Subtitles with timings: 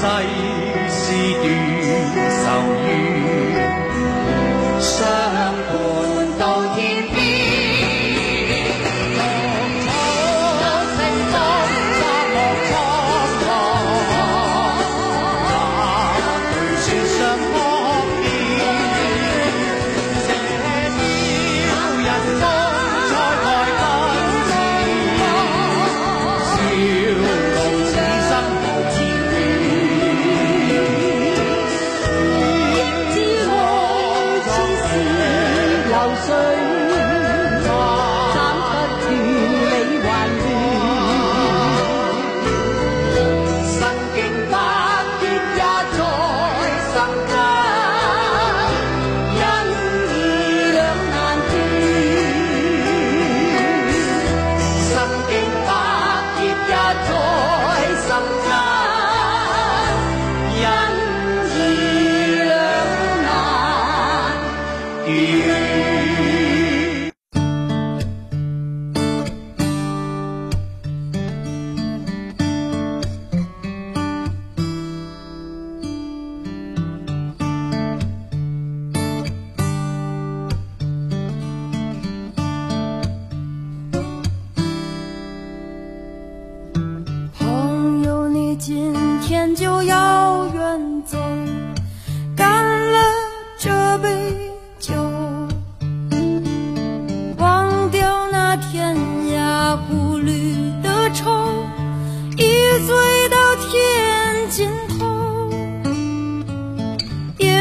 [0.00, 0.04] 世
[0.88, 1.77] 事短。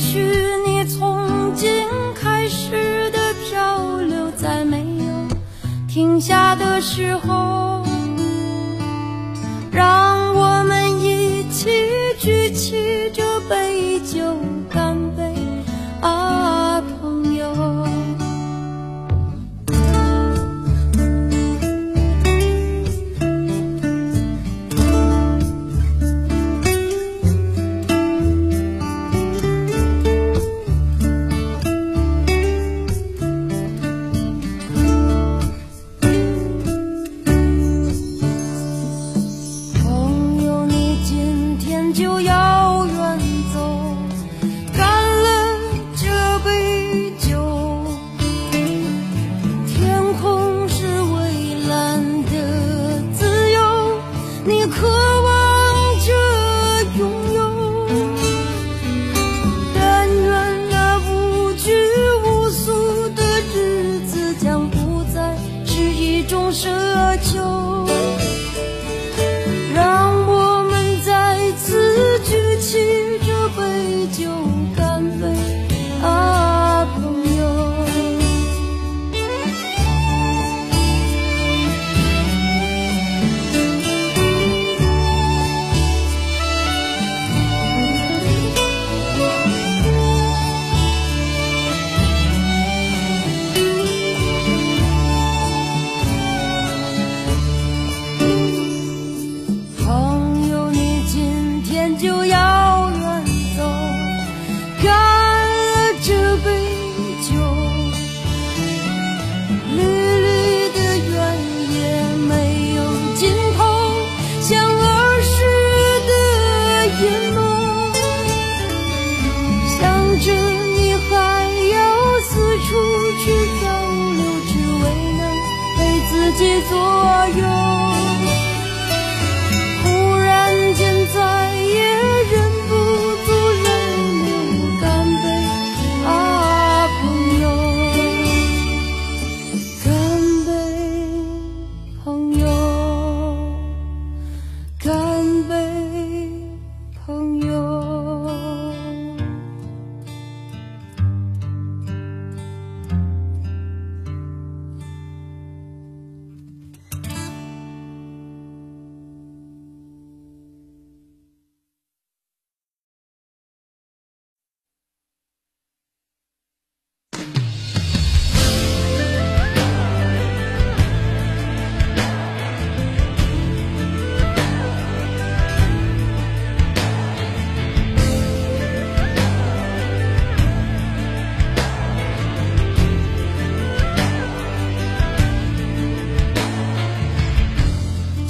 [0.00, 0.18] 许
[0.66, 5.36] 你从今开始的漂流，在没有
[5.86, 7.84] 停下的时候，
[9.70, 11.68] 让我们一起
[12.18, 14.18] 举起这杯酒。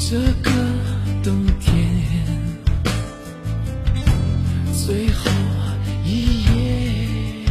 [0.08, 0.50] 这个
[1.22, 1.86] 冬天
[4.72, 5.30] 最后
[6.06, 7.44] 一夜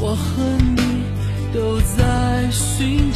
[0.00, 0.42] 我和
[0.74, 1.04] 你
[1.52, 3.11] 都在寻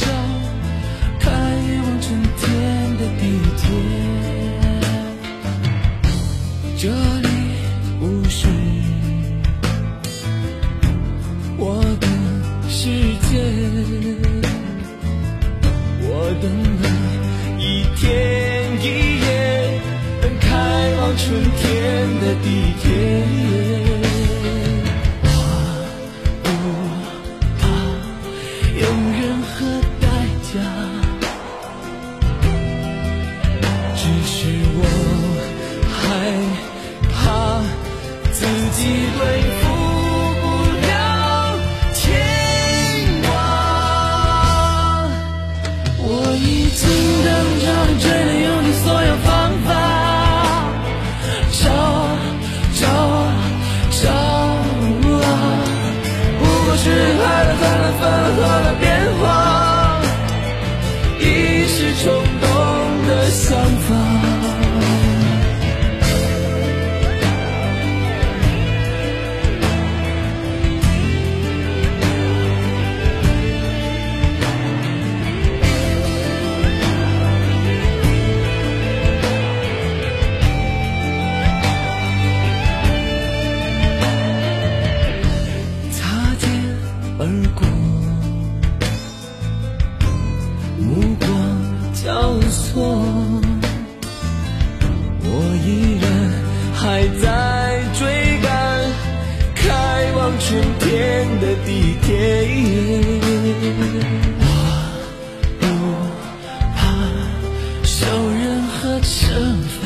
[100.57, 100.89] 明天
[101.39, 101.69] 的地
[102.01, 102.09] 点
[104.39, 104.43] 我
[105.59, 105.63] 不
[106.75, 106.79] 怕
[107.83, 107.99] 受
[108.31, 109.15] 任何惩
[109.77, 109.79] 罚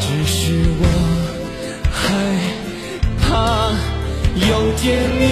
[0.00, 0.34] 只是
[0.80, 0.82] 我
[1.92, 1.96] 害
[3.22, 3.26] 怕
[4.34, 4.82] 有天
[5.20, 5.22] 你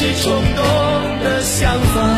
[0.00, 0.64] 是冲动
[1.24, 2.17] 的想法。